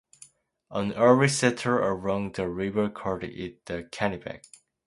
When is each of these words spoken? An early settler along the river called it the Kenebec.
An 0.71 0.93
early 0.93 1.27
settler 1.27 1.79
along 1.87 2.31
the 2.31 2.49
river 2.49 2.89
called 2.89 3.23
it 3.23 3.63
the 3.67 3.83
Kenebec. 3.83 4.43